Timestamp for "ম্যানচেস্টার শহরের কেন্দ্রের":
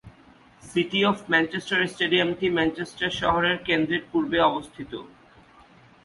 2.57-4.03